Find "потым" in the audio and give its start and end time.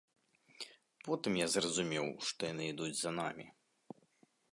1.07-1.33